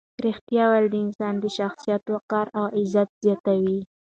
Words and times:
ریښتیا 0.25 0.63
ویل 0.69 0.87
د 0.91 0.95
انسان 1.05 1.33
د 1.39 1.45
شخصیت 1.57 2.03
وقار 2.13 2.47
او 2.59 2.65
عزت 2.77 3.09
زیاتوي. 3.23 3.79